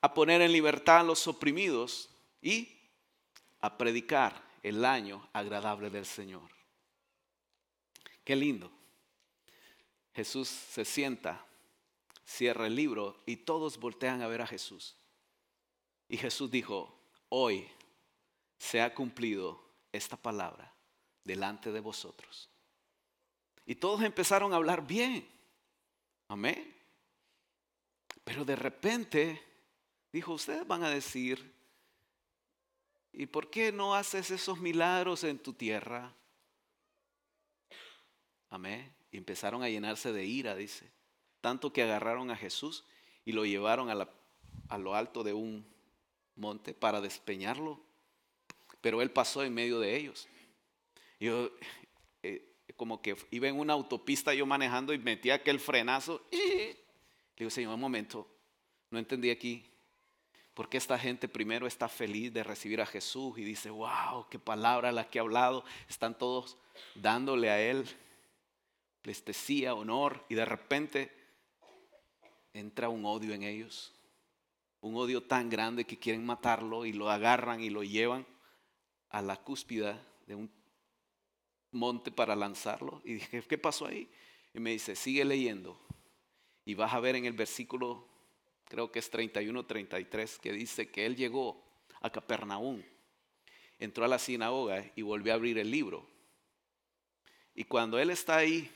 [0.04, 2.10] a poner en libertad a los oprimidos
[2.42, 2.78] y
[3.62, 6.52] a predicar el año agradable del Señor.
[8.26, 8.70] Qué lindo.
[10.14, 11.46] Jesús se sienta,
[12.26, 14.98] cierra el libro y todos voltean a ver a Jesús.
[16.10, 16.94] Y Jesús dijo,
[17.30, 17.66] hoy
[18.58, 19.64] se ha cumplido
[19.94, 20.74] esta palabra
[21.24, 22.50] delante de vosotros.
[23.66, 25.26] Y todos empezaron a hablar bien.
[26.28, 26.76] Amén.
[28.26, 29.53] Pero de repente
[30.14, 31.52] dijo, ustedes van a decir,
[33.12, 36.14] ¿y por qué no haces esos milagros en tu tierra?
[38.50, 38.94] Amén.
[39.12, 40.90] Y empezaron a llenarse de ira, dice.
[41.42, 42.86] Tanto que agarraron a Jesús
[43.26, 44.08] y lo llevaron a,
[44.70, 45.66] a lo alto de un
[46.36, 47.82] monte para despeñarlo.
[48.80, 50.28] Pero él pasó en medio de ellos.
[51.20, 51.52] Yo
[52.22, 56.26] eh, como que iba en una autopista yo manejando y metía aquel frenazo.
[56.32, 56.76] Le
[57.38, 58.28] digo, Señor, un momento,
[58.92, 59.73] no entendí aquí.
[60.54, 64.38] ¿Por qué esta gente primero está feliz de recibir a Jesús y dice, wow, qué
[64.38, 65.64] palabra la que ha hablado?
[65.90, 66.58] Están todos
[66.96, 67.88] dándole a Él
[69.04, 71.12] plestesía, honor, y de repente
[72.54, 73.94] entra un odio en ellos.
[74.82, 78.26] Un odio tan grande que quieren matarlo y lo agarran y lo llevan
[79.10, 80.52] a la cúspida de un
[81.72, 83.02] monte para lanzarlo.
[83.04, 84.10] Y dije, ¿qué pasó ahí?
[84.54, 85.80] Y me dice, sigue leyendo.
[86.66, 88.08] Y vas a ver en el versículo,
[88.74, 91.64] creo que es 31, 33, que dice que él llegó
[92.02, 92.82] a Capernaum,
[93.78, 96.10] entró a la sinagoga y volvió a abrir el libro.
[97.54, 98.72] Y cuando él está ahí,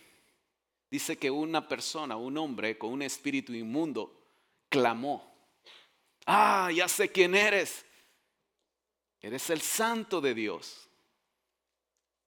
[0.91, 4.23] dice que una persona, un hombre con un espíritu inmundo,
[4.69, 5.33] clamó,
[6.27, 7.83] ah, ya sé quién eres.
[9.19, 10.87] Eres el santo de Dios.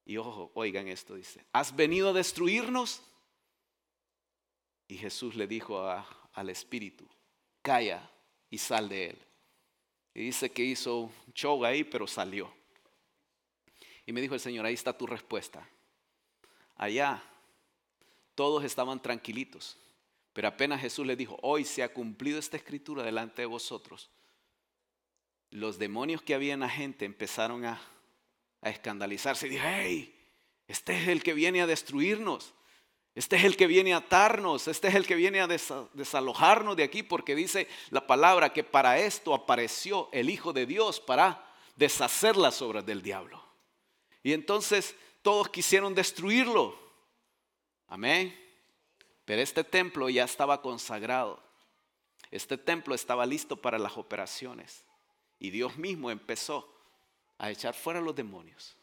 [0.05, 3.01] Y ojo, oigan esto, dice, ¿has venido a destruirnos?
[4.89, 5.89] Y Jesús le dijo
[6.33, 7.09] al espíritu,
[7.63, 8.11] calla
[8.51, 9.19] y sal de él.
[10.15, 12.53] Y dice que hizo un show ahí, pero salió.
[14.07, 15.69] Y me dijo el Señor, ahí está tu respuesta.
[16.77, 17.23] Allá
[18.35, 19.77] todos estaban tranquilitos,
[20.33, 24.11] pero apenas Jesús le dijo, hoy se ha cumplido esta escritura delante de vosotros.
[25.51, 27.81] Los demonios que había en la gente empezaron a
[28.63, 30.15] a escandalizarse y dije, hey,
[30.67, 32.53] este es el que viene a destruirnos.
[33.21, 36.85] Este es el que viene a atarnos, este es el que viene a desalojarnos de
[36.85, 41.47] aquí, porque dice la palabra que para esto apareció el Hijo de Dios, para
[41.77, 43.45] deshacer las obras del diablo.
[44.23, 46.75] Y entonces todos quisieron destruirlo.
[47.89, 48.35] Amén.
[49.27, 51.43] Pero este templo ya estaba consagrado.
[52.31, 54.83] Este templo estaba listo para las operaciones.
[55.39, 56.75] Y Dios mismo empezó
[57.37, 58.79] a echar fuera los demonios.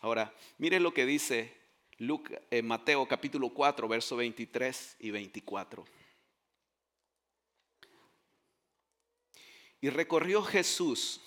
[0.00, 1.59] Ahora, mire lo que dice
[2.50, 5.84] eh, Mateo capítulo 4, verso 23 y 24.
[9.82, 11.20] Y recorrió Jesús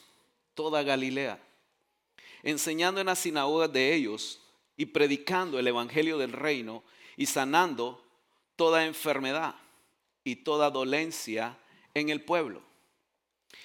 [0.55, 1.39] toda Galilea,
[2.41, 4.41] enseñando en las sinagogas de ellos
[4.75, 6.83] y predicando el evangelio del reino
[7.17, 8.03] y sanando
[8.55, 9.55] toda enfermedad
[10.23, 11.55] y toda dolencia
[11.93, 12.63] en el pueblo.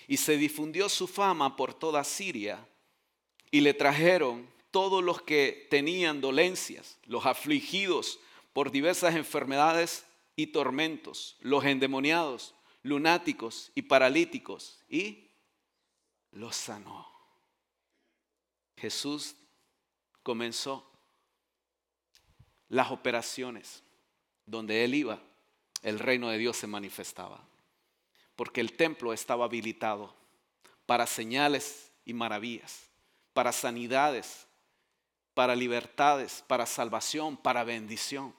[0.07, 2.67] Y se difundió su fama por toda Siria
[3.51, 8.21] y le trajeron todos los que tenían dolencias, los afligidos
[8.53, 10.05] por diversas enfermedades
[10.37, 12.55] y tormentos, los endemoniados,
[12.85, 15.33] lunáticos y paralíticos, y
[16.31, 17.09] los sanó.
[18.77, 19.35] Jesús
[20.23, 20.89] comenzó
[22.69, 23.83] las operaciones.
[24.47, 25.21] Donde él iba,
[25.83, 27.43] el reino de Dios se manifestaba.
[28.37, 30.15] Porque el templo estaba habilitado
[30.87, 32.85] para señales y maravillas,
[33.33, 34.47] para sanidades,
[35.39, 38.35] para libertades, para salvación, para bendición.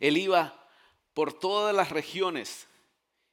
[0.00, 0.66] Él iba
[1.12, 2.66] por todas las regiones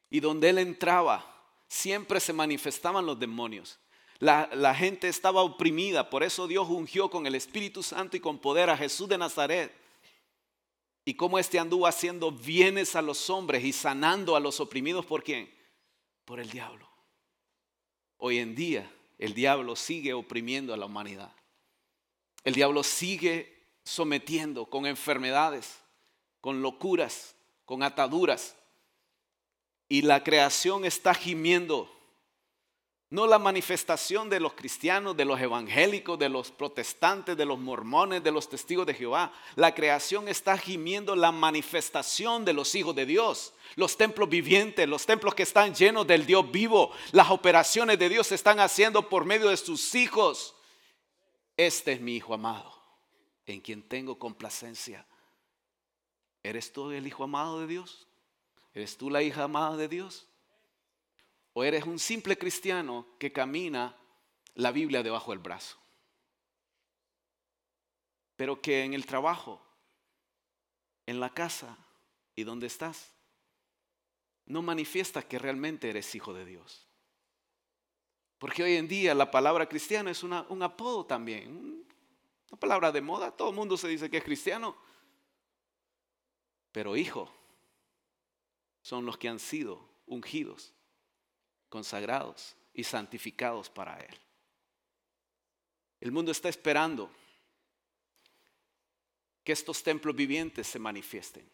[0.10, 1.26] y donde él entraba,
[1.70, 3.80] siempre se manifestaban los demonios.
[4.20, 8.70] La, gente estaba oprimida, por eso Dios ungió con el Espíritu Santo y con poder
[8.70, 9.74] a Jesús de Nazaret.
[11.06, 15.24] Y cómo éste anduvo haciendo bienes a los hombres y sanando a los oprimidos por
[15.24, 15.50] quién?
[16.26, 16.86] Por el diablo.
[18.18, 21.32] Hoy en día el diablo sigue oprimiendo a la humanidad.
[22.46, 25.80] El diablo sigue sometiendo con enfermedades,
[26.42, 27.36] con locuras,
[27.66, 28.56] con ataduras.
[29.90, 31.92] Y la creación está gimiendo.
[33.10, 38.24] No la manifestación de los cristianos, de los evangélicos, de los protestantes, de los mormones,
[38.24, 39.32] de los testigos de Jehová.
[39.56, 43.54] La creación está gimiendo la manifestación de los hijos de Dios.
[43.76, 46.92] Los templos vivientes, los templos que están llenos del Dios vivo.
[47.12, 50.55] Las operaciones de Dios se están haciendo por medio de sus hijos.
[51.58, 52.74] Este es mi Hijo amado,
[53.46, 55.06] en quien tengo complacencia.
[56.44, 58.08] ¿Eres tú el Hijo amado de Dios?
[58.76, 60.28] ¿Eres tú la hija amada de Dios?
[61.54, 63.96] ¿O eres un simple cristiano que camina
[64.54, 65.78] la Biblia debajo del brazo?
[68.36, 69.66] Pero que en el trabajo,
[71.06, 71.78] en la casa
[72.36, 73.14] y donde estás,
[74.46, 76.86] no manifiesta que realmente eres hijo de Dios.
[78.46, 81.84] Porque hoy en día la palabra cristiano es un apodo también,
[82.52, 83.32] una palabra de moda.
[83.32, 84.78] Todo el mundo se dice que es cristiano.
[86.72, 87.28] Pero hijo
[88.84, 90.72] son los que han sido ungidos,
[91.70, 94.16] consagrados y santificados para Él.
[96.00, 97.10] El mundo está esperando
[99.44, 101.50] que estos templos vivientes se manifiesten.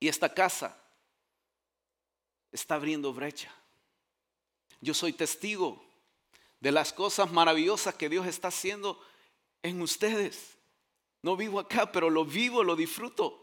[0.00, 0.82] Y esta casa
[2.50, 3.54] está abriendo brecha.
[4.80, 5.84] Yo soy testigo
[6.60, 9.00] de las cosas maravillosas que Dios está haciendo
[9.62, 10.56] en ustedes.
[11.22, 13.42] No vivo acá, pero lo vivo, lo disfruto.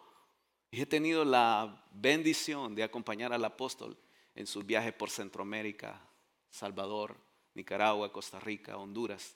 [0.71, 3.97] Y he tenido la bendición de acompañar al apóstol
[4.35, 6.01] en sus viajes por Centroamérica,
[6.49, 7.15] Salvador,
[7.53, 9.35] Nicaragua, Costa Rica, Honduras.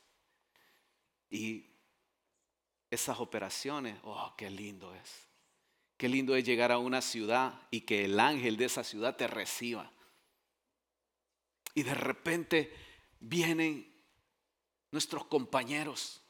[1.30, 1.68] Y
[2.90, 5.28] esas operaciones, oh, qué lindo es.
[5.98, 9.28] Qué lindo es llegar a una ciudad y que el ángel de esa ciudad te
[9.28, 9.92] reciba
[11.78, 12.74] y de repente
[13.20, 13.88] vienen
[14.90, 16.24] nuestros compañeros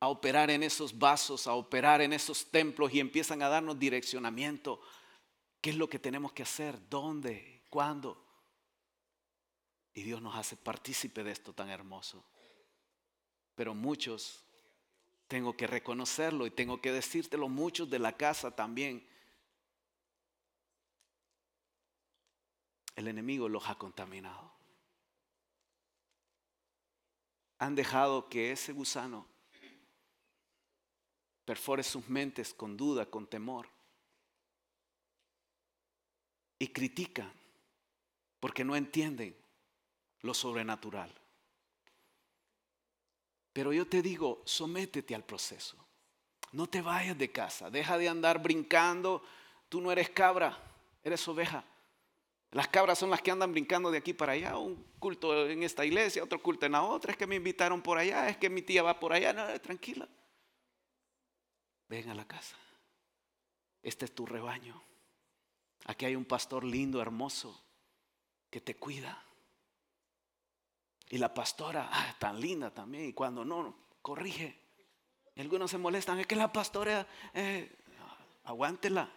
[0.00, 4.82] a operar en esos vasos, a operar en esos templos y empiezan a darnos direccionamiento.
[5.62, 6.78] ¿Qué es lo que tenemos que hacer?
[6.90, 7.62] ¿Dónde?
[7.70, 8.22] ¿Cuándo?
[9.94, 12.22] Y Dios nos hace partícipe de esto tan hermoso.
[13.54, 14.44] Pero muchos,
[15.26, 19.08] tengo que reconocerlo y tengo que decírtelo, muchos de la casa también
[22.96, 24.52] el enemigo los ha contaminado.
[27.58, 29.26] Han dejado que ese gusano
[31.44, 33.68] perfore sus mentes con duda, con temor.
[36.58, 37.32] Y critican
[38.40, 39.36] porque no entienden
[40.20, 41.12] lo sobrenatural.
[43.52, 45.76] Pero yo te digo, sométete al proceso.
[46.52, 49.22] No te vayas de casa, deja de andar brincando.
[49.68, 50.58] Tú no eres cabra,
[51.02, 51.64] eres oveja.
[52.54, 55.84] Las cabras son las que andan brincando de aquí para allá, un culto en esta
[55.84, 58.62] iglesia, otro culto en la otra, es que me invitaron por allá, es que mi
[58.62, 60.08] tía va por allá, no, tranquila.
[61.88, 62.54] Ven a la casa,
[63.82, 64.80] Este es tu rebaño.
[65.86, 67.60] Aquí hay un pastor lindo, hermoso,
[68.48, 69.20] que te cuida.
[71.10, 73.08] Y la pastora, ah, tan linda también.
[73.08, 74.60] Y cuando no, corrige.
[75.34, 77.68] Y algunos se molestan, es que la pastora, eh,
[78.44, 79.10] aguántela.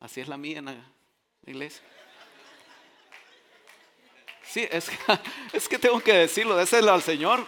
[0.00, 0.62] Así es la mía
[1.50, 1.82] iglesia.
[4.44, 4.90] Sí, es,
[5.52, 7.46] es que tengo que decirlo, déselo al Señor.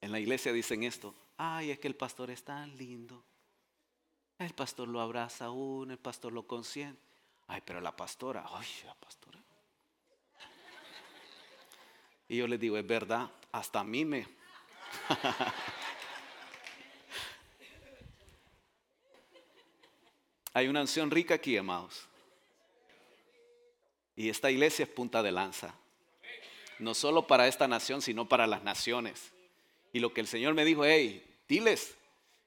[0.00, 3.24] En la iglesia dicen esto, ay, es que el pastor es tan lindo.
[4.38, 7.00] El pastor lo abraza a uno, el pastor lo consiente.
[7.46, 9.40] Ay, pero la pastora, ay, la pastora.
[12.28, 14.26] Y yo les digo, es verdad, hasta a mí me...
[20.54, 22.06] Hay una unción rica aquí, amados.
[24.14, 25.74] Y esta iglesia es punta de lanza.
[26.78, 29.32] No solo para esta nación, sino para las naciones.
[29.92, 31.96] Y lo que el Señor me dijo, hey, diles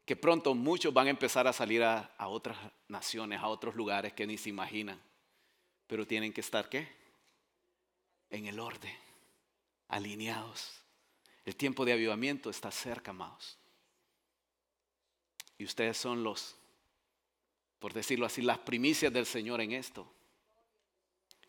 [0.05, 4.13] que pronto muchos van a empezar a salir a, a otras naciones, a otros lugares
[4.13, 5.01] que ni se imaginan.
[5.85, 6.87] Pero tienen que estar, ¿qué?
[8.29, 8.95] En el orden,
[9.89, 10.81] alineados.
[11.43, 13.57] El tiempo de avivamiento está cerca, amados.
[15.57, 16.55] Y ustedes son los
[17.79, 20.11] por decirlo así, las primicias del Señor en esto.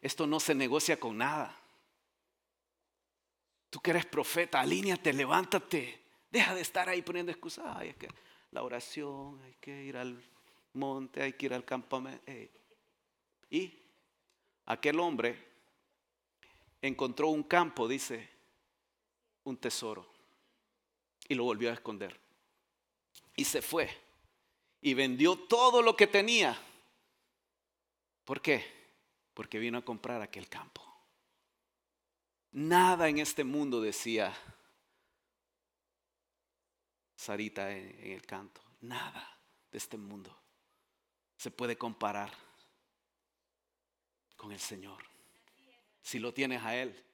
[0.00, 1.58] Esto no se negocia con nada.
[3.70, 6.00] Tú que eres profeta, alíñate, levántate.
[6.30, 7.64] Deja de estar ahí poniendo excusas.
[7.76, 8.08] Ay, es que
[8.50, 10.22] la oración, hay que ir al
[10.74, 12.22] monte, hay que ir al campamento.
[13.50, 13.74] Y
[14.66, 15.36] aquel hombre
[16.80, 18.28] encontró un campo, dice,
[19.44, 20.06] un tesoro.
[21.28, 22.18] Y lo volvió a esconder.
[23.36, 24.07] Y se fue
[24.80, 26.58] y vendió todo lo que tenía.
[28.24, 28.64] ¿Por qué?
[29.34, 30.82] Porque vino a comprar aquel campo.
[32.52, 34.34] Nada en este mundo decía
[37.16, 39.38] Sarita en el canto, nada
[39.70, 40.38] de este mundo
[41.38, 42.30] se puede comparar
[44.36, 45.02] con el Señor.
[46.02, 47.04] Si lo tienes a Él,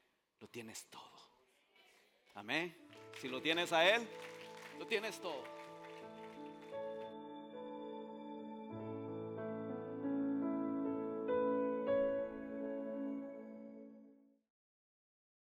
[0.41, 1.03] lo tienes todo.
[2.35, 2.75] Amén.
[3.21, 4.09] Si lo tienes a Él,
[4.79, 5.54] lo tienes todo.